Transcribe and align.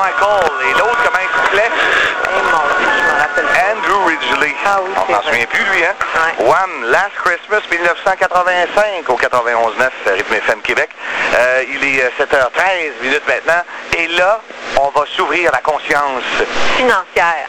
Michael. 0.00 0.50
Et 0.68 0.72
l'autre, 0.78 0.96
comment 1.04 1.22
il 1.22 1.36
s'appelait? 1.36 1.68
Eh. 1.68 2.30
Andrew 3.70 4.04
Ridgely. 4.06 4.54
Ah 4.64 4.78
oui, 4.82 4.90
On 4.96 5.12
s'en 5.14 5.22
souvient 5.22 5.46
plus, 5.46 5.64
lui, 5.64 5.84
hein? 5.84 5.94
Ouais. 6.38 6.46
One, 6.46 6.90
Last 6.90 7.14
Christmas, 7.22 7.60
1985, 7.70 9.08
au 9.08 9.16
91.9, 9.16 10.12
Rythme 10.14 10.34
FM 10.34 10.60
Québec. 10.62 10.90
Euh, 11.34 11.64
il 11.68 11.84
est 11.84 12.02
euh, 12.04 12.10
7h13 12.18 13.02
minutes 13.02 13.22
maintenant. 13.28 13.62
Et 13.98 14.06
là, 14.08 14.40
on 14.80 14.88
va 14.88 15.04
s'ouvrir 15.16 15.52
la 15.52 15.58
conscience. 15.58 16.22
financière. 16.76 17.46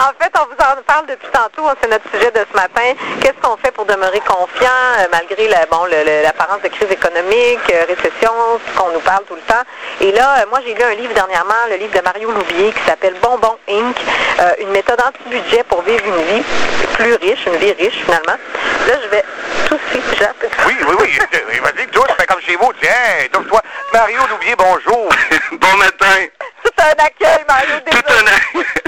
En 0.00 0.12
fait, 0.18 0.32
on 0.40 0.46
vous 0.46 0.54
en 0.54 0.82
parle 0.86 1.06
depuis 1.06 1.28
tantôt, 1.30 1.68
hein, 1.68 1.74
c'est 1.82 1.88
notre 1.90 2.08
sujet 2.10 2.30
de 2.30 2.40
ce 2.50 2.56
matin. 2.56 2.94
Qu'est-ce 3.20 3.34
qu'on 3.46 3.56
fait 3.58 3.70
pour 3.70 3.84
demeurer 3.84 4.20
confiant 4.20 4.68
euh, 4.98 5.06
malgré 5.12 5.46
la- 5.48 5.66
bon, 5.66 5.84
le- 5.84 6.04
le- 6.04 6.22
l'apparence 6.22 6.62
de 6.62 6.68
crise 6.68 6.90
économique, 6.90 7.60
euh, 7.70 7.84
récession, 7.86 8.32
ce 8.66 8.78
qu'on 8.80 8.90
nous 8.92 9.00
parle 9.00 9.24
tout 9.24 9.34
le 9.34 9.42
temps? 9.42 9.62
Et 10.00 10.10
là, 10.12 10.38
euh, 10.40 10.46
moi, 10.48 10.60
j'ai 10.64 10.72
lu 10.74 10.82
un 10.82 10.94
livre 10.94 11.12
dernièrement, 11.12 11.66
le 11.68 11.76
livre 11.76 11.94
de 11.94 12.02
Mario 12.02 12.30
Loubier, 12.32 12.72
qui 12.72 12.82
s'appelle 12.86 13.14
Bonbon 13.20 13.58
Inc., 13.68 13.96
euh, 14.40 14.52
une 14.60 14.70
méthode 14.70 15.00
anti-budget 15.06 15.64
pour 15.64 15.82
vivre 15.82 16.04
une 16.06 16.22
vie 16.34 16.44
plus 16.94 17.14
riche, 17.16 17.44
une 17.46 17.56
vie 17.56 17.72
riche 17.72 18.00
finalement. 18.04 18.38
Là, 18.88 18.94
je 19.04 19.08
vais 19.08 19.24
tousser, 19.68 20.02
Jacques. 20.18 20.34
Oui, 20.66 20.76
oui, 20.88 20.94
oui. 20.98 21.18
Il 21.54 21.60
m'a 21.60 21.72
dit 21.72 21.84
que 21.86 21.90
toi, 21.92 22.06
fais 22.18 22.24
comme 22.26 22.40
chez 22.40 22.56
vous. 22.56 22.72
Tiens, 22.80 22.90
touche-toi. 23.32 23.60
Mario 23.92 24.20
Loubier, 24.30 24.54
bonjour. 24.56 25.10
bon 25.52 25.76
matin. 25.76 26.06
Tout 26.64 26.72
un 26.78 27.04
accueil, 27.04 27.44
Mario, 27.48 27.74
Tout 27.84 27.90
désolé. 27.90 28.02
tout 28.02 28.12
un 28.12 28.26
accueil. 28.62 28.79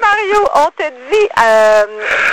Mario, 0.00 0.48
on 0.54 0.70
te 0.70 0.88
dit 1.10 1.28
euh, 1.42 1.86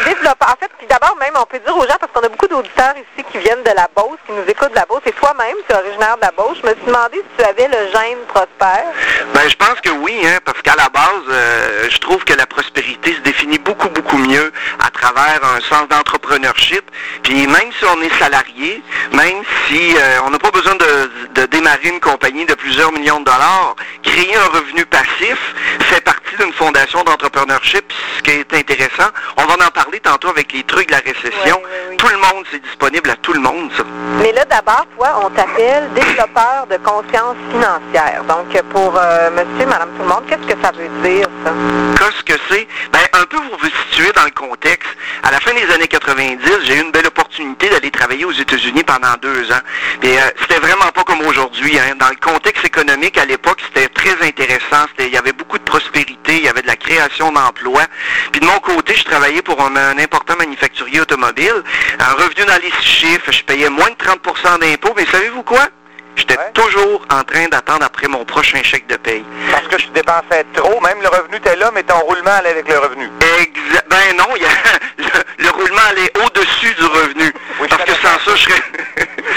développeur. 0.06 0.50
En 0.50 0.58
fait, 0.60 0.72
puis 0.78 0.88
d'abord 0.88 1.16
même, 1.18 1.34
on 1.40 1.46
peut 1.46 1.60
dire 1.60 1.76
aux 1.76 1.88
gens, 1.88 1.98
parce 2.00 2.12
qu'on 2.12 2.22
a 2.22 2.30
beaucoup 2.30 2.48
d'auditeurs 2.48 2.94
ici 2.96 3.26
qui 3.32 3.38
viennent 3.40 3.64
de 3.64 3.72
la 3.72 3.88
Beauce, 3.96 4.20
qui 4.26 4.34
nous 4.34 4.44
écoutent 4.48 4.72
de 4.72 4.76
la 4.76 4.86
Beauce, 4.86 5.02
et 5.06 5.12
toi-même, 5.14 5.56
tu 5.71 5.77
es 5.77 5.80
originaire 5.80 6.17
de 6.17 6.21
la 6.21 6.31
Beauce. 6.31 6.57
Je 6.61 6.67
me 6.67 6.73
suis 6.75 6.85
demandé 6.85 7.17
si 7.17 7.38
tu 7.38 7.43
avais 7.43 7.67
le 7.67 7.91
gène 7.91 8.20
prospère. 8.27 8.85
Ben, 9.34 9.47
je 9.47 9.55
pense 9.55 9.80
que 9.81 9.89
oui, 9.89 10.16
hein, 10.25 10.39
parce 10.44 10.61
qu'à 10.61 10.75
la 10.75 10.89
base, 10.89 11.23
euh, 11.30 11.88
je 11.89 11.97
trouve 12.00 12.23
que 12.25 12.33
la 12.33 12.45
prospérité 12.45 13.13
se 13.13 13.19
définit 13.22 13.58
beaucoup, 13.59 13.89
beaucoup 13.89 14.17
mieux 14.17 14.52
à 14.80 14.89
travers 14.89 15.39
un 15.44 15.61
sens 15.61 15.88
d'entrepreneurship. 15.88 16.83
Puis 17.23 17.47
même 17.47 17.72
si 17.78 17.86
on 17.86 18.02
est 18.02 18.13
salarié, 18.19 18.83
même 19.13 19.44
si 19.67 19.95
euh, 19.95 20.19
on 20.25 20.30
n'a 20.30 20.39
pas 20.39 20.52
besoin 20.52 20.75
de, 20.75 21.11
de 21.36 21.45
démarrer 21.47 21.89
une 21.89 22.00
compagnie 22.00 22.45
de 22.45 22.53
plusieurs 22.53 22.91
millions 22.91 23.19
de 23.19 23.25
dollars, 23.25 23.75
créer 24.03 24.35
un 24.35 24.58
revenu 24.58 24.85
passif 24.85 25.38
fait 25.80 26.02
partie 26.02 26.35
d'une 26.39 26.53
fondation 26.53 27.03
d'entrepreneurship. 27.03 27.91
Ce 28.17 28.22
qui 28.23 28.31
est 28.31 28.53
intéressant, 28.53 29.09
on 29.38 29.45
va 29.45 29.53
en 29.53 29.72
parler 29.72 30.00
tantôt 30.00 30.30
avec 30.30 30.52
les 30.52 30.63
trucs 30.63 30.88
de 30.88 30.94
la 30.94 31.00
récession. 31.00 31.61
Tout 31.97 32.08
le 32.08 32.17
monde, 32.17 32.45
c'est 32.52 32.61
disponible 32.61 33.09
à 33.09 33.16
tout 33.16 33.33
le 33.33 33.39
monde, 33.39 33.72
ça. 33.78 33.83
Mais 34.22 34.31
là, 34.31 34.45
d'abord, 34.45 34.85
toi, 34.97 35.22
on 35.23 35.30
t'appelle 35.30 35.61
développeur 35.94 36.66
de 36.70 36.78
conscience 36.78 37.38
financière. 37.52 38.23
Donc, 38.28 38.62
pour 38.72 38.98
euh, 38.98 39.30
monsieur, 39.31 39.68
madame, 39.68 39.90
tout 39.95 40.03
le 40.03 40.09
monde, 40.09 40.23
qu'est-ce 40.28 40.53
que 40.53 40.62
ça 40.62 40.72
veut 40.72 40.90
dire, 41.03 41.28
ça? 41.44 41.52
Qu'est-ce 41.98 42.23
que 42.23 42.40
c'est? 42.50 42.68
Ben, 42.92 43.00
un 43.14 43.26
peu 43.26 43.38
pour 43.38 43.59
vous 43.59 43.70
situer 43.90 44.12
dans 44.14 44.23
le 44.23 44.31
contexte. 44.31 44.90
À 45.23 45.31
la 45.31 45.40
fin 45.40 45.53
des 45.53 45.70
années 45.73 45.88
90, 45.88 46.40
j'ai 46.64 46.78
eu 46.78 46.81
une 46.81 46.92
belle 46.92 47.08
opportunité 47.08 47.31
d'aller 47.45 47.92
travailler 47.92 48.25
aux 48.25 48.31
États-Unis 48.31 48.84
pendant 48.84 49.14
deux 49.22 49.52
ans. 49.52 49.59
Et 50.03 50.17
euh, 50.20 50.22
c'était 50.42 50.59
vraiment 50.59 50.89
pas 50.94 51.03
comme 51.03 51.22
aujourd'hui. 51.22 51.78
Hein. 51.80 51.95
Dans 52.00 52.09
le 52.09 52.16
contexte 52.16 52.66
économique, 52.66 53.17
à 53.17 53.25
l'époque, 53.25 53.59
c'était 53.67 53.88
très 53.89 54.16
intéressant. 54.28 54.86
C'était- 54.89 55.08
Il 55.08 55.14
y 55.14 55.17
avait 55.17 55.34
beaucoup 55.34 55.58
de 55.58 55.64
prospérité, 55.64 56.38
il 56.38 56.44
y 56.44 56.47
avait 56.47 56.62
de 56.62 56.67
la 56.67 56.75
création 56.75 57.31
d'emplois. 57.31 57.84
Puis 58.31 58.39
de 58.42 58.45
mon 58.45 58.59
côté, 58.59 58.95
je 58.95 59.03
travaillais 59.03 59.42
pour 59.42 59.59
un, 59.62 59.75
un 59.75 59.97
important 59.97 60.36
manufacturier 60.38 61.02
automobile. 61.02 61.64
Un 62.00 62.14
revenu 62.14 62.45
dans 62.45 62.62
les 62.62 62.72
six 62.81 62.88
chiffres, 62.88 63.31
je 63.31 63.44
payais 63.44 63.69
moins 63.69 63.89
de 63.89 63.95
30% 63.95 64.59
d'impôts. 64.59 64.94
Mais 64.95 65.06
savez-vous 65.12 65.44
quoi? 65.44 65.67
J'étais 66.16 66.38
Ouais. 66.38 66.52
toujours 66.53 67.06
en 67.09 67.23
train 67.23 67.47
d'attendre 67.47 67.86
après 67.86 68.08
mon 68.09 68.25
prochain 68.25 68.62
chèque 68.64 68.86
de 68.88 68.97
paye. 68.97 69.23
Parce 69.50 69.66
que 69.67 69.78
tu 69.78 69.88
dépensais 69.89 70.45
trop, 70.53 70.80
même 70.81 71.02
le 71.02 71.08
revenu 71.08 71.38
était 71.38 71.56
là, 71.56 71.72
mais 71.73 71.84
ton 71.84 71.97
roulement 72.00 72.31
allait 72.31 72.50
avec 72.50 72.67
le 72.67 72.78
revenu. 72.80 73.09
Exa- 73.39 73.81
ben 73.90 74.18
non, 74.18 74.28
il 74.35 74.41
y 74.41 74.46
a, 74.46 74.50
le, 74.97 75.44
le 75.46 75.50
roulement 75.52 75.81
allait 75.90 76.12
au-dessus 76.25 76.73
du 76.75 76.84
revenu. 76.85 77.31
Oui, 77.62 77.68
parce 77.69 77.81
je 77.84 77.85
que 77.88 77.91
connais 78.02 78.13
sans 78.13 78.19
ça, 78.25 78.35
je 78.35 78.41
serais... 78.44 78.62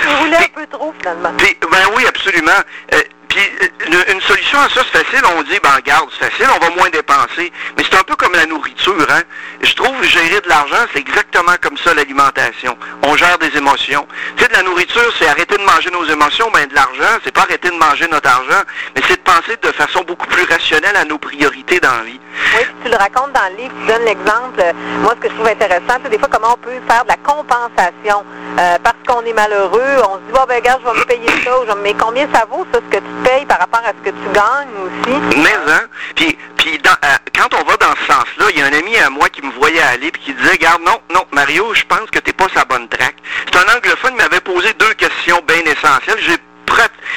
Tu 0.02 0.08
voulais 0.24 0.36
un 0.36 0.48
peu 0.60 0.66
trop, 0.66 0.92
finalement. 0.98 1.32
Puis, 1.38 1.56
ben 1.70 1.86
oui, 1.96 2.06
absolument. 2.06 2.50
Euh, 2.92 3.00
puis 3.28 3.40
euh, 3.62 3.86
une, 3.86 4.14
une 4.14 4.20
solution 4.22 4.58
à 4.60 4.68
ça, 4.68 4.82
c'est 4.92 5.04
facile. 5.04 5.22
On 5.36 5.42
dit, 5.42 5.58
ben 5.62 5.70
regarde, 5.76 6.08
c'est 6.18 6.28
facile, 6.30 6.46
on 6.54 6.64
va 6.64 6.70
moins 6.74 6.90
dépenser. 7.14 7.52
Mais 7.76 7.84
c'est 7.90 7.98
un 7.98 8.02
peu 8.02 8.14
comme 8.16 8.32
la 8.34 8.46
nourriture, 8.46 9.06
hein. 9.10 9.22
Je 9.62 9.74
trouve 9.74 10.02
gérer 10.04 10.40
de 10.40 10.48
l'argent, 10.48 10.84
c'est 10.92 11.00
exactement 11.00 11.52
comme 11.60 11.76
ça 11.78 11.94
l'alimentation. 11.94 12.76
On 13.02 13.16
gère 13.16 13.38
des 13.38 13.56
émotions. 13.56 14.06
Tu 14.36 14.42
sais, 14.42 14.48
de 14.48 14.54
la 14.54 14.62
nourriture, 14.62 15.12
c'est 15.18 15.26
arrêter 15.28 15.56
de 15.56 15.62
manger 15.62 15.90
nos 15.90 16.04
émotions. 16.04 16.50
Ben 16.52 16.66
de 16.68 16.74
l'argent, 16.74 17.18
c'est 17.24 17.32
pas 17.32 17.42
arrêter 17.42 17.70
de 17.70 17.76
manger 17.76 18.06
notre 18.10 18.28
argent, 18.28 18.62
mais 18.94 19.02
c'est 19.08 19.16
de 19.16 19.22
penser 19.22 19.56
de 19.60 19.68
façon 19.72 20.02
beaucoup 20.06 20.26
plus 20.26 20.44
rationnelle 20.44 20.96
à 20.96 21.04
nos 21.04 21.18
priorités 21.18 21.80
dans 21.80 21.90
la 21.96 22.02
vie. 22.02 22.20
Oui, 22.56 22.64
tu 22.84 22.90
le 22.90 22.96
racontes 22.96 23.32
dans 23.32 23.48
le 23.52 23.62
livre, 23.62 23.74
tu 23.80 23.86
donnes 23.92 24.04
l'exemple. 24.04 24.60
euh, 24.60 24.72
Moi, 25.00 25.14
ce 25.16 25.20
que 25.20 25.28
je 25.30 25.34
trouve 25.34 25.48
intéressant, 25.48 25.98
c'est 26.02 26.10
des 26.10 26.18
fois 26.18 26.28
comment 26.30 26.54
on 26.54 26.58
peut 26.58 26.70
faire 26.88 27.04
de 27.04 27.08
la 27.08 27.16
compensation. 27.16 28.24
Euh, 28.58 28.76
parce 28.82 28.96
qu'on 29.06 29.22
est 29.24 29.32
malheureux, 29.32 29.82
on 30.08 30.14
se 30.16 30.20
dit, 30.20 30.32
bon, 30.32 30.44
ben, 30.48 30.56
regarde, 30.56 30.80
je 30.84 30.90
vais 30.92 30.98
me 30.98 31.04
payer 31.04 31.28
ça. 31.44 31.58
Ou 31.60 31.64
Mais 31.82 31.94
combien 31.94 32.26
ça 32.32 32.44
vaut, 32.50 32.66
ça, 32.72 32.78
ce 32.80 32.96
que 32.96 33.02
tu 33.02 33.12
payes 33.24 33.46
par 33.46 33.58
rapport 33.58 33.80
à 33.84 33.88
ce 33.90 34.10
que 34.10 34.14
tu 34.14 34.32
gagnes 34.32 34.68
aussi? 34.84 35.38
Mais, 35.38 35.72
hein? 35.72 35.82
Puis, 36.14 36.38
puis 36.56 36.78
dans- 36.78 36.90
quand 37.36 37.52
on 37.54 37.64
va 37.64 37.76
dans 37.76 37.94
ce 37.96 38.12
sens-là, 38.12 38.46
il 38.50 38.58
y 38.58 38.62
a 38.62 38.66
un 38.66 38.72
ami 38.72 38.96
à 38.96 39.10
moi 39.10 39.28
qui 39.28 39.42
me 39.42 39.52
voyait 39.52 39.80
aller 39.80 40.10
puis 40.10 40.22
qui 40.22 40.34
disait, 40.34 40.52
regarde, 40.52 40.82
non, 40.82 41.00
non, 41.12 41.24
Mario, 41.32 41.74
je 41.74 41.84
pense 41.84 42.08
que 42.10 42.18
t'es 42.18 42.32
pas 42.32 42.46
sa 42.54 42.64
bonne 42.64 42.88
traque. 42.88 43.16
C'est 43.46 43.58
un 43.58 43.76
anglophone 43.76 44.12
qui 44.12 44.16
m'avait 44.16 44.40
posé 44.40 44.72
deux 44.74 44.94
questions 44.94 45.42
bien 45.46 45.60
essentielles. 45.64 46.18
J'ai 46.20 46.38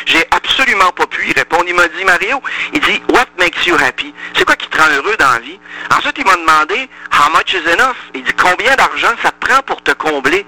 j'ai 0.06 0.26
absolument 0.32 0.92
pas 0.92 1.08
pu 1.08 1.30
y 1.30 1.34
répondre. 1.34 1.66
Il 1.68 1.76
m'a 1.76 1.88
dit, 1.88 2.04
Mario, 2.06 2.42
il 2.74 2.80
dit, 2.80 3.02
what 3.10 3.26
makes 3.38 3.66
you 3.66 3.76
happy? 3.76 4.14
C'est 4.36 4.46
quoi 4.46 4.56
te 4.78 4.82
rend 4.84 4.90
heureux 4.96 5.16
dans 5.18 5.32
la 5.32 5.40
vie? 5.40 5.60
Ensuite, 5.96 6.18
il 6.18 6.26
m'a 6.26 6.36
demandé, 6.36 6.90
how 7.14 7.30
much 7.36 7.54
is 7.54 7.68
enough? 7.70 7.96
Il 8.14 8.24
dit, 8.24 8.34
combien 8.34 8.76
d'argent 8.76 9.10
ça 9.24 9.32
te 9.32 9.46
prend 9.46 9.62
pour 9.64 9.82
te 9.82 9.92
combler? 9.92 10.46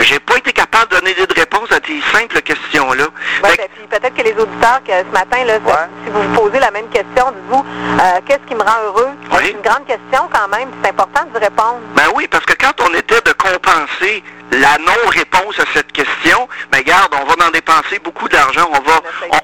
J'ai 0.00 0.18
pas 0.20 0.36
été 0.36 0.52
capable 0.52 0.90
de 0.92 0.96
donner 1.00 1.14
de 1.14 1.34
réponse 1.34 1.70
à 1.72 1.78
ces 1.86 2.00
simples 2.16 2.40
questions-là. 2.42 3.04
Ouais, 3.42 3.50
Fait 3.50 3.56
que- 3.56 3.62
ben, 3.62 3.68
puis 3.76 3.86
peut-être 3.88 4.14
que 4.14 4.22
les 4.22 4.32
auditeurs, 4.34 4.80
que 4.86 4.92
ce 4.92 5.12
matin, 5.12 5.44
là, 5.44 5.54
Ouais. 5.58 5.72
si 6.04 6.10
vous 6.10 6.22
vous 6.22 6.34
posez 6.34 6.58
la 6.60 6.70
même 6.70 6.88
question, 6.90 7.30
dites-vous, 7.32 7.64
euh, 8.00 8.20
qu'est-ce 8.26 8.46
qui 8.48 8.54
me 8.54 8.62
rend 8.62 8.80
heureux? 8.86 9.10
Oui. 9.32 9.38
C'est 9.42 9.50
une 9.52 9.62
grande 9.62 9.86
question 9.86 10.28
quand 10.32 10.48
même, 10.48 10.70
c'est 10.82 10.90
important 10.90 11.24
d'y 11.32 11.38
répondre. 11.38 11.80
Ben 11.94 12.08
oui, 12.14 12.26
parce 12.28 12.44
que 12.44 12.54
quand 12.54 12.72
on 12.80 12.94
était 12.94 13.20
de 13.20 13.32
compenser 13.32 14.22
la 14.52 14.76
non-réponse 14.78 15.58
à 15.58 15.64
cette 15.72 15.90
question, 15.92 16.48
ben 16.70 16.82
garde, 16.82 17.14
on 17.20 17.21
va 17.36 17.46
en 17.46 17.50
dépenser 17.50 17.98
beaucoup 18.00 18.28
d'argent, 18.28 18.68
on 18.70 18.80
va... 18.80 19.00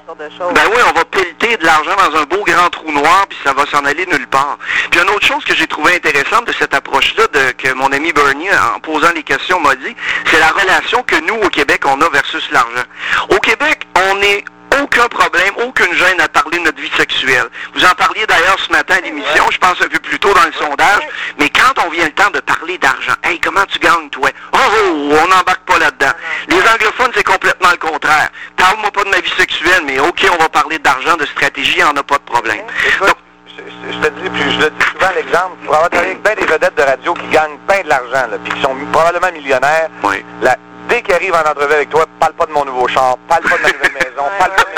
On 0.07 0.53
ben 0.53 0.63
oui, 0.73 0.81
on 0.89 0.97
va 0.97 1.05
pelleter 1.05 1.57
de 1.57 1.65
l'argent 1.65 1.95
dans 1.95 2.19
un 2.19 2.23
beau 2.23 2.43
grand 2.43 2.69
trou 2.69 2.91
noir, 2.91 3.25
puis 3.29 3.37
ça 3.43 3.53
va 3.53 3.65
s'en 3.67 3.85
aller 3.85 4.05
nulle 4.07 4.27
part. 4.27 4.57
Puis 4.89 4.99
une 4.99 5.09
autre 5.09 5.25
chose 5.25 5.43
que 5.45 5.55
j'ai 5.55 5.67
trouvé 5.67 5.95
intéressante 5.95 6.45
de 6.45 6.53
cette 6.53 6.73
approche-là, 6.73 7.27
de, 7.27 7.51
que 7.51 7.73
mon 7.73 7.91
ami 7.91 8.11
Bernie, 8.11 8.49
en 8.51 8.79
posant 8.79 9.11
les 9.13 9.23
questions, 9.23 9.59
m'a 9.59 9.75
dit, 9.75 9.95
c'est 10.25 10.39
la 10.39 10.49
relation 10.49 11.03
que 11.03 11.15
nous, 11.21 11.35
au 11.35 11.49
Québec, 11.49 11.83
on 11.85 12.01
a 12.01 12.09
versus 12.09 12.49
l'argent. 12.51 12.85
Au 13.29 13.39
Québec, 13.39 13.87
on 13.95 14.15
n'est 14.15 14.43
aucun 14.81 15.07
problème, 15.07 15.53
aucune 15.65 15.93
gêne 15.93 16.21
à 16.21 16.27
parler 16.27 16.57
de 16.59 16.63
notre 16.63 16.81
vie 16.81 16.88
sexuelle. 16.99 17.47
Vous 17.73 17.83
en 17.85 17.93
parliez 17.95 18.25
d'ailleurs 18.27 18.57
ce 18.59 18.71
matin 18.71 18.95
à 18.97 19.01
l'émission, 19.01 19.45
je 19.51 19.57
pense 19.57 19.81
un 19.81 19.87
peu 19.87 19.99
plus 19.99 20.19
tôt 20.19 20.33
dans 20.33 20.43
le 20.45 20.51
sondage, 20.53 21.07
mais 21.39 21.49
quand 21.49 21.73
on 21.85 21.89
vient 21.89 22.05
le 22.05 22.11
temps 22.11 22.29
de 22.33 22.39
parler 22.41 22.77
d'argent, 22.77 23.13
hey, 23.23 23.39
comment 23.39 23.65
tu 23.67 23.79
gagnes, 23.79 24.09
toi? 24.09 24.29
Oh, 24.53 24.57
oh, 24.57 25.13
on 25.23 25.27
n'embarque 25.27 25.63
pas 25.65 25.79
là-dedans. 25.79 26.11
Les 26.49 26.59
anglophones, 26.59 27.11
c'est 27.15 27.23
complètement 27.23 27.69
le 27.71 27.77
contraire. 27.77 28.29
Parle-moi 28.57 28.91
pas 28.91 29.03
de 29.05 29.09
ma 29.09 29.19
vie 29.21 29.33
sexuelle, 29.37 29.83
mais 29.85 29.99
OK, 29.99 30.25
on 30.31 30.41
va 30.41 30.49
parler 30.49 30.77
d'argent, 30.79 31.15
de 31.15 31.25
stratégie, 31.25 31.81
on 31.89 31.93
n'a 31.93 32.03
pas 32.03 32.17
de 32.17 32.23
problème. 32.23 32.61
Donc, 32.99 33.15
je, 33.57 33.97
te 33.99 34.09
dis, 34.21 34.29
puis 34.29 34.51
je 34.53 34.59
le 34.59 34.69
dis 34.69 34.85
souvent 34.91 35.11
l'exemple, 35.15 35.55
pour 35.65 35.75
avoir 35.75 35.89
travaillé 35.89 36.11
avec 36.11 36.23
bien 36.23 36.35
des 36.35 36.45
vedettes 36.51 36.75
de 36.75 36.83
radio 36.83 37.13
qui 37.13 37.27
gagnent 37.27 37.57
bien 37.67 37.81
de 37.83 37.89
l'argent, 37.89 38.27
puis 38.43 38.53
qui 38.53 38.61
sont 38.61 38.75
probablement 38.91 39.31
millionnaires, 39.31 39.89
oui. 40.03 40.23
la- 40.41 40.57
dès 40.87 41.01
qu'ils 41.03 41.13
arrivent 41.13 41.35
en 41.35 41.49
entrevue 41.49 41.73
avec 41.73 41.89
toi, 41.89 42.05
parle 42.19 42.33
pas 42.33 42.45
de 42.47 42.51
mon 42.51 42.65
nouveau 42.65 42.87
char, 42.87 43.17
parle 43.27 43.43
pas 43.43 43.57
de 43.57 43.61
ma 43.63 43.69
nouvelle 43.71 43.93
maison, 43.93 44.23
parle 44.39 44.51
pas 44.55 44.63
de 44.63 44.68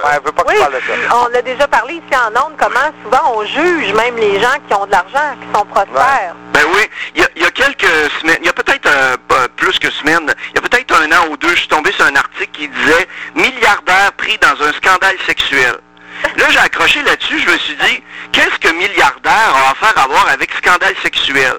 pas 0.00 0.42
que 0.42 0.48
Oui, 0.48 0.54
de 0.58 1.08
ça. 1.08 1.16
on 1.16 1.28
l'a 1.28 1.42
déjà 1.42 1.66
parlé 1.68 1.94
ici 1.94 2.16
en 2.16 2.28
ondes, 2.46 2.54
comment 2.58 2.90
souvent 3.04 3.34
on 3.36 3.44
juge 3.44 3.92
même 3.94 4.16
les 4.16 4.40
gens 4.40 4.54
qui 4.66 4.74
ont 4.74 4.86
de 4.86 4.90
l'argent, 4.92 5.36
qui 5.40 5.58
sont 5.58 5.64
prospères. 5.66 6.34
Ben 6.52 6.62
oui, 6.74 6.82
il 7.14 7.20
y 7.20 7.24
a, 7.24 7.28
il 7.36 7.42
y 7.42 7.44
a 7.44 7.50
quelques 7.50 8.10
semaines, 8.20 8.38
il 8.40 8.46
y 8.46 8.48
a 8.48 8.52
peut-être 8.52 8.86
euh, 8.86 9.16
plus 9.56 9.78
que 9.78 9.90
semaines, 9.90 10.32
il 10.50 10.54
y 10.56 10.58
a 10.58 10.62
peut-être 10.68 10.94
un 11.00 11.10
an 11.12 11.28
ou 11.30 11.36
deux, 11.36 11.50
je 11.50 11.60
suis 11.60 11.68
tombé 11.68 11.92
sur 11.92 12.04
un 12.06 12.16
article 12.16 12.50
qui 12.52 12.68
disait 12.68 13.08
milliardaire 13.34 14.12
pris 14.16 14.38
dans 14.38 14.62
un 14.64 14.72
scandale 14.72 15.16
sexuel. 15.26 15.76
Là, 16.36 16.44
j'ai 16.50 16.58
accroché 16.58 17.02
là-dessus, 17.02 17.38
je 17.38 17.50
me 17.50 17.58
suis 17.58 17.76
dit, 17.76 18.02
qu'est-ce 18.32 18.58
que 18.58 18.68
milliardaire 18.74 19.54
a 19.54 19.70
à 19.70 19.74
faire 19.74 19.96
à 20.02 20.06
voir 20.06 20.28
avec 20.30 20.50
scandale 20.62 20.94
sexuel? 21.02 21.54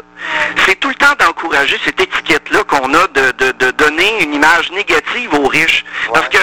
C'est 0.67 0.79
tout 0.79 0.89
le 0.89 0.95
temps 0.95 1.15
d'encourager 1.17 1.79
cette 1.83 1.99
étiquette-là 1.99 2.63
qu'on 2.65 2.93
a 2.93 3.07
de, 3.07 3.31
de- 3.31 3.51
de 3.53 3.71
donner 3.71 4.21
une 4.21 4.35
image 4.35 4.69
négative 4.71 5.33
aux 5.33 5.47
riches. 5.47 5.83
Parce 6.13 6.29
que, 6.29 6.37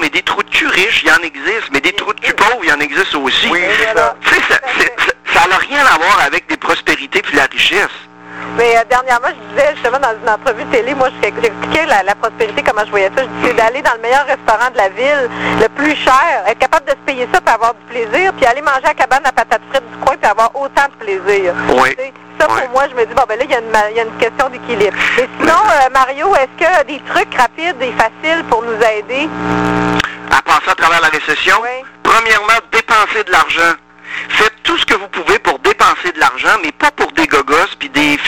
mais 0.00 0.10
des 0.10 0.22
trous 0.22 0.42
de 0.42 0.50
cul 0.50 0.66
riches, 0.66 1.02
il 1.02 1.08
y 1.08 1.12
en 1.12 1.18
existe, 1.22 1.70
mais 1.72 1.80
des 1.80 1.92
trous 1.92 2.12
de 2.12 2.20
cul 2.20 2.34
pauvres, 2.34 2.58
il 2.62 2.68
y 2.68 2.72
en 2.72 2.80
existe 2.80 3.14
aussi. 3.14 3.48
Oui, 3.50 3.60
c'est 3.78 3.96
ça. 3.96 4.16
Tu 4.24 4.34
sais, 4.34 4.40
ça, 4.48 4.60
c'est- 4.78 4.94
ça- 5.06 5.40
ça 5.40 5.48
n'a 5.48 5.56
rien 5.58 5.84
à 5.86 5.96
voir 5.98 6.20
avec 6.26 6.46
des 6.48 6.56
prospérités 6.56 7.22
puis 7.22 7.36
la 7.36 7.44
richesse. 7.46 7.88
Mais 8.62 8.76
euh, 8.78 8.82
dernièrement, 8.88 9.26
je 9.26 9.54
disais 9.56 9.74
justement 9.74 9.98
dans 9.98 10.14
une 10.22 10.28
entrevue 10.30 10.64
télé, 10.66 10.94
moi, 10.94 11.08
je- 11.10 11.26
j'expliquais 11.42 11.84
la, 11.86 12.04
la 12.04 12.14
prospérité, 12.14 12.62
comment 12.62 12.84
je 12.84 12.90
voyais 12.90 13.10
ça. 13.16 13.24
Je 13.24 13.28
disais 13.40 13.54
d'aller 13.54 13.82
dans 13.82 13.94
le 13.94 13.98
meilleur 14.02 14.24
restaurant 14.24 14.70
de 14.70 14.76
la 14.76 14.88
ville, 14.88 15.28
le 15.60 15.68
plus 15.70 15.96
cher, 15.96 16.44
être 16.46 16.58
capable 16.60 16.86
de 16.86 16.92
se 16.92 17.02
payer 17.04 17.26
ça 17.34 17.40
puis 17.40 17.52
avoir 17.52 17.74
du 17.74 17.80
plaisir, 17.90 18.32
puis 18.34 18.46
aller 18.46 18.62
manger 18.62 18.84
à 18.84 18.88
la 18.88 18.94
cabane 18.94 19.22
à 19.24 19.32
patates 19.32 19.62
frites 19.72 19.90
du 19.90 19.96
coin 19.98 20.14
puis 20.16 20.30
avoir 20.30 20.54
autant 20.54 20.86
de 20.86 21.04
plaisir. 21.04 21.54
Oui. 21.74 21.96
Ça, 22.38 22.46
pour 22.46 22.68
moi, 22.70 22.84
je 22.88 22.94
me 22.94 23.04
dis, 23.04 23.14
bon, 23.14 23.24
ben 23.28 23.36
là, 23.36 23.44
il 23.44 23.50
y, 23.50 23.54
a 23.54 23.58
une 23.58 23.70
ma- 23.70 23.90
il 23.90 23.96
y 23.96 24.00
a 24.00 24.04
une 24.04 24.16
question 24.18 24.48
d'équilibre. 24.48 24.96
Mais 25.16 25.28
sinon, 25.40 25.58
euh, 25.58 25.88
Mario, 25.92 26.32
est-ce 26.36 26.54
que 26.64 26.84
des 26.86 27.00
trucs 27.12 27.34
rapides 27.34 27.82
et 27.82 27.92
faciles 27.92 28.44
pour 28.48 28.62
nous 28.62 28.78
aider? 28.96 29.28
À 30.30 30.40
passer 30.40 30.70
à 30.70 30.74
travers 30.76 31.00
la 31.00 31.08
récession, 31.08 31.56
Oui. 31.62 31.84
premièrement, 32.04 32.58
dépenser 32.70 33.24
de 33.24 33.32
l'argent. 33.32 33.74
Faites 34.28 34.52
tout 34.62 34.76
ce 34.78 34.84
que 34.86 34.94
vous 34.94 35.08
pouvez 35.08 35.38
pour 35.40 35.58
dépenser 35.60 36.12
de 36.14 36.20
l'argent, 36.20 36.56
mais 36.62 36.70
pas 36.72 36.90
pour 36.92 37.10
des 37.12 37.26
gogos 37.26 37.54
puis 37.78 37.88
des 37.90 38.18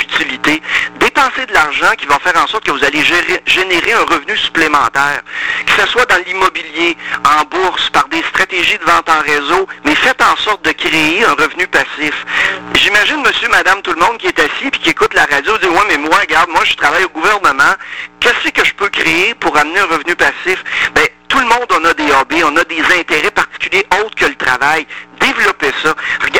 de 1.54 1.58
l'argent 1.58 1.94
qui 1.96 2.06
va 2.06 2.18
faire 2.18 2.36
en 2.42 2.46
sorte 2.48 2.64
que 2.64 2.72
vous 2.72 2.82
allez 2.84 3.02
gérer- 3.04 3.42
générer 3.46 3.92
un 3.92 4.04
revenu 4.04 4.36
supplémentaire. 4.36 5.22
Que 5.66 5.72
ce 5.82 5.86
soit 5.88 6.04
dans 6.06 6.18
l'immobilier, 6.26 6.96
en 7.24 7.44
bourse, 7.44 7.88
par 7.90 8.08
des 8.08 8.22
stratégies 8.24 8.78
de 8.78 8.84
vente 8.84 9.08
en 9.08 9.20
réseau, 9.20 9.66
mais 9.84 9.94
faites 9.94 10.20
en 10.22 10.36
sorte 10.36 10.64
de 10.64 10.72
créer 10.72 11.24
un 11.24 11.32
revenu 11.34 11.66
passif. 11.68 12.14
J'imagine 12.74 13.22
monsieur, 13.22 13.48
madame, 13.48 13.80
tout 13.82 13.92
le 13.92 14.00
monde 14.00 14.18
qui 14.18 14.26
est 14.26 14.38
assis 14.38 14.70
puis 14.72 14.80
qui 14.80 14.90
écoute 14.90 15.14
la 15.14 15.26
radio 15.26 15.56
dit, 15.58 15.68
ouais, 15.68 15.84
mais 15.88 15.98
moi, 15.98 16.16
regarde, 16.20 16.50
moi, 16.50 16.64
je 16.64 16.74
travaille 16.74 17.04
au 17.04 17.08
gouvernement. 17.10 17.74
Qu'est-ce 18.20 18.50
que 18.50 18.64
je 18.64 18.74
peux 18.74 18.88
créer 18.88 19.34
pour 19.34 19.56
amener 19.56 19.78
un 19.80 19.86
revenu 19.86 20.16
passif? 20.16 20.62
Ben, 20.94 21.06
tout 21.28 21.38
le 21.38 21.46
monde, 21.46 21.66
on 21.70 21.84
a 21.84 21.94
des 21.94 22.10
hobbies, 22.12 22.42
on 22.44 22.56
a 22.56 22.64
des 22.64 22.80
intérêts 22.98 23.30
particuliers 23.30 23.86
autres 24.02 24.14
que 24.14 24.26
le 24.26 24.34
travail. 24.36 24.86
Développez 25.20 25.72
ça. 25.82 25.94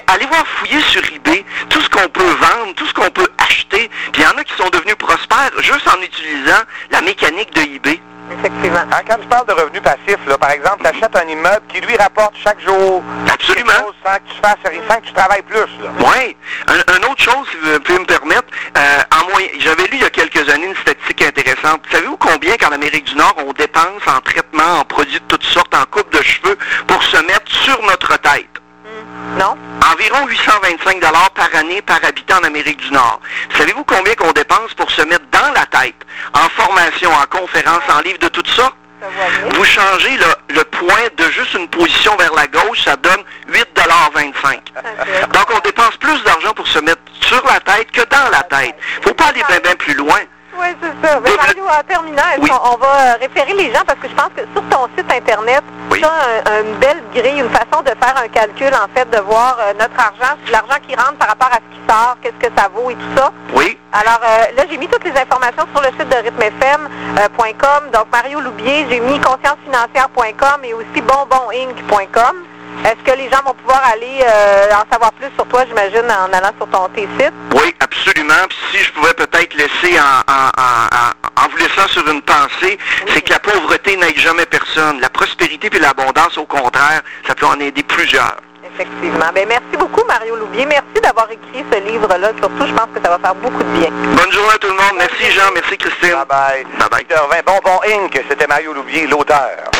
Allez 0.09 0.27
voir 0.27 0.45
fouiller 0.59 0.81
sur 0.83 1.03
eBay 1.13 1.45
tout 1.71 1.81
ce 1.81 1.89
qu'on 1.89 2.09
peut 2.09 2.23
vendre, 2.23 2.75
tout 2.77 2.87
ce 2.87 2.93
qu'on 2.93 3.11
peut 3.11 3.27
acheter. 3.39 3.91
Puis 4.13 4.23
il 4.23 4.23
y 4.23 4.27
en 4.27 4.39
a 4.39 4.45
qui 4.45 4.55
sont 4.55 4.69
devenus 4.71 4.95
prospères 4.97 5.44
juste 5.61 5.87
en 5.89 6.01
utilisant 6.03 6.63
la 6.91 7.01
mécanique 7.01 7.53
de 7.55 7.61
eBay. 7.63 8.01
Effectivement. 8.39 8.79
Hein, 8.91 9.03
quand 9.07 9.19
tu 9.19 9.27
parles 9.29 9.47
de 9.47 9.53
revenus 9.53 9.83
passifs, 9.83 10.19
là, 10.27 10.39
par 10.39 10.51
exemple, 10.51 10.79
tu 10.83 10.87
achètes 10.87 11.15
un 11.15 11.29
immeuble 11.29 11.61
qui 11.69 11.81
lui 11.83 11.95
rapporte 11.97 12.35
chaque 12.43 12.59
jour 12.61 13.03
Absolument. 13.31 13.73
chose 13.73 13.95
sans 14.03 14.15
que 14.15 14.23
tu 14.33 14.41
fasses 14.43 14.89
sans 14.89 15.01
que 15.01 15.07
tu 15.07 15.13
travailles 15.13 15.43
plus. 15.43 15.69
Oui. 15.99 16.37
Un, 16.67 16.95
un 16.95 17.11
autre 17.11 17.23
chose, 17.23 17.47
si 17.51 17.57
vous 17.59 17.81
pouvez 17.81 17.99
me 17.99 18.07
permettre, 18.07 18.49
euh, 18.79 19.03
en 19.21 19.31
moyen, 19.31 19.49
j'avais 19.59 19.85
lu 19.85 19.91
il 19.95 20.01
y 20.01 20.05
a 20.05 20.11
quelques 20.11 20.49
années 20.49 20.67
une 20.69 20.77
statistique 20.77 21.23
intéressante. 21.23 21.83
Savez-vous 21.91 22.17
combien 22.17 22.57
qu'en 22.57 22.73
Amérique 22.73 23.05
du 23.05 23.15
Nord, 23.15 23.35
on 23.47 23.53
dépense 23.53 24.03
en 24.07 24.21
traitement, 24.21 24.81
en 24.81 24.85
produits 24.85 25.21
de 25.21 25.25
toutes 25.29 25.45
sortes, 25.45 25.75
en 25.75 25.85
coupe 25.91 26.11
de 26.17 26.23
cheveux, 26.23 26.57
pour 26.87 27.03
se 27.03 27.19
mettre 27.19 27.53
sur 27.53 27.81
notre 27.83 28.19
tête? 28.21 28.49
Non? 29.39 29.57
Environ 29.93 30.27
825 30.27 31.01
dollars 31.01 31.31
par 31.35 31.49
année 31.55 31.83
par 31.83 31.99
habitant 32.05 32.39
en 32.39 32.45
Amérique 32.45 32.79
du 32.79 32.91
Nord. 32.93 33.21
Savez-vous 33.57 33.85
combien 33.85 34.15
qu'on 34.15 34.33
dépense 34.33 34.73
pour 34.75 34.91
se 34.91 35.03
mettre 35.03 35.25
dans 35.33 35.53
la 35.53 35.67
tête, 35.67 35.97
en 36.35 36.49
formation, 36.51 37.11
en 37.13 37.27
conférence, 37.27 37.83
en 37.93 38.01
livres 38.01 38.19
de 38.21 38.29
toutes 38.29 38.49
sortes? 38.49 38.77
Vous 39.55 39.65
changez 39.65 40.17
le, 40.17 40.55
le 40.55 40.65
point 40.65 41.09
de 41.19 41.25
juste 41.31 41.53
une 41.55 41.69
position 41.69 42.17
vers 42.17 42.33
la 42.35 42.47
gauche, 42.47 42.83
ça 42.85 42.97
donne 42.97 43.23
8,25 43.51 44.57
Ok. 44.79 45.31
Donc 45.33 45.47
on 45.55 45.59
dépense 45.61 45.97
plus 45.99 46.23
d'argent 46.23 46.53
pour 46.55 46.67
se 46.67 46.79
mettre 46.79 47.03
sur 47.21 47.45
la 47.47 47.61
tête 47.61 47.91
que 47.91 48.01
dans 48.03 48.31
la 48.31 48.43
tête. 48.45 48.75
Faut 49.03 49.13
pas 49.15 49.27
aller 49.27 49.43
bien 49.49 49.59
bien 49.61 49.75
plus 49.77 49.95
loin. 49.95 50.21
Oui, 50.59 50.67
c'est 50.81 51.07
ça. 51.07 51.21
Mais 51.21 51.31
Mario, 51.37 51.65
en 51.67 51.83
terminant, 51.87 52.23
est-ce 52.33 52.41
Oui. 52.43 52.49
qu'on 52.51 52.75
on 52.75 52.77
va 52.77 52.87
euh, 52.87 53.15
référer 53.21 53.53
les 53.55 53.73
gens? 53.73 53.83
Parce 53.87 53.99
que 53.99 54.09
je 54.09 54.15
pense 54.15 54.31
que 54.37 54.43
sur 54.53 54.63
ton 54.69 54.89
site 54.97 55.11
Internet, 55.13 55.63
Oui. 55.91 55.99
tu 56.01 56.05
as 56.07 56.53
un- 56.53 56.63
une 56.63 56.75
belle 56.77 57.03
grille, 57.15 57.41
une 57.41 57.51
façon 57.51 57.83
de 57.83 57.89
faire 57.91 58.15
un 58.17 58.29
calcul, 58.29 58.73
en 58.75 58.89
fait, 58.97 59.09
de 59.11 59.19
voir 59.21 59.57
euh, 59.61 59.73
notre 59.79 59.99
argent, 59.99 60.35
l'argent 60.51 60.77
qui 60.87 60.95
rentre 60.95 61.17
par 61.19 61.29
rapport 61.29 61.51
à 61.51 61.57
ce 61.57 61.75
qui 61.77 61.81
sort, 61.89 62.17
qu'est-ce 62.23 62.47
que 62.49 62.53
ça 62.57 62.69
vaut 62.75 62.91
et 62.91 62.95
tout 62.95 63.17
ça. 63.17 63.33
Oui, 63.55 63.79
Alors 63.93 64.21
euh, 64.25 64.57
là, 64.57 64.63
j'ai 64.71 64.77
mis 64.79 64.89
toutes 64.89 65.05
les 65.05 65.17
informations 65.21 65.67
sur 65.73 65.83
le 65.83 65.89
site 65.99 66.09
de 66.09 66.17
rythmefm.com. 66.17 67.91
Donc, 67.93 68.07
Mario 68.13 68.41
Loubier, 68.41 68.87
j'ai 68.89 69.01
mis 69.01 69.21
consciencefinancière.com 69.21 70.61
et 70.65 70.75
aussi 70.75 71.01
bonboninc.com. 71.03 72.37
Est-ce 72.85 73.03
que 73.11 73.17
les 73.17 73.31
gens 73.31 73.39
vont 73.47 73.55
pouvoir 73.55 73.83
aller 73.93 74.21
euh, 74.27 74.67
en 74.75 74.93
savoir 74.93 75.13
plus 75.13 75.31
sur 75.37 75.47
toi, 75.47 75.65
j'imagine, 75.67 76.05
en 76.11 76.33
allant 76.37 76.51
sur 76.59 76.69
ton 76.69 76.89
tes 76.89 77.09
sites? 77.19 77.33
oui, 77.55 77.73
absolument. 78.31 78.47
Puis 78.49 78.59
si 78.79 78.85
je 78.85 78.93
pouvais 78.93 79.15
peut-être 79.15 79.55
laisser 79.55 79.99
en, 80.01 80.33
en, 80.33 80.47
en, 80.57 80.87
en- 80.97 81.45
en 81.45 81.49
vous 81.49 81.57
laissant 81.57 81.89
sur 81.89 82.09
une 82.09 82.23
pensée, 82.23 82.79
c'est 83.13 83.21
que 83.23 83.31
la 83.31 83.39
pauvreté 83.41 83.97
n'aide 83.97 84.19
jamais 84.19 84.47
personne. 84.47 85.01
La 85.01 85.11
prospérité 85.11 85.69
puis 85.71 85.81
l'abondance, 85.81 86.39
au 86.39 86.47
contraire, 86.47 87.03
ça 87.27 87.35
peut 87.35 87.47
en 87.47 87.59
aider 87.61 87.83
plusieurs. 87.83 88.37
Effectivement. 88.75 89.27
Ben, 89.35 89.47
merci 89.47 89.77
beaucoup, 89.79 90.03
Mario 90.09 90.37
Loubier. 90.37 90.65
Merci 90.67 91.01
d'avoir 91.03 91.31
écrit 91.31 91.65
ce 91.71 91.79
livre-là. 91.81 92.31
Surtout, 92.41 92.67
je 92.67 92.73
pense 92.73 92.89
que 92.95 93.01
ça 93.05 93.11
va 93.11 93.19
faire 93.19 93.35
beaucoup 93.35 93.63
de 93.63 93.79
bien. 93.79 93.91
Bonne 93.91 94.33
journée 94.33 94.55
à 94.55 94.59
tout 94.59 94.69
le 94.69 94.75
monde. 94.75 94.95
Merci 94.99 95.31
Jean, 95.33 95.51
merci 95.55 95.77
Christine. 95.77 96.15
Bye 96.15 96.25
bye. 96.29 96.65
Bye 96.79 96.89
bye. 96.91 96.99
Victor 97.01 97.29
Vin, 97.29 97.41
Bonbon 97.47 97.81
Inc., 97.87 98.19
c'était 98.29 98.47
Mario 98.47 98.73
Loubier, 98.73 99.07
l'auteur. 99.07 99.73